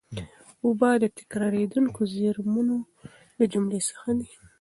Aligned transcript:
اوبه 0.65 0.89
د 1.03 1.05
تکرارېدونکو 1.19 2.01
زېرمونو 2.13 2.75
له 3.37 3.45
جملې 3.53 3.79
څخه 3.89 4.09
دي. 4.19 4.31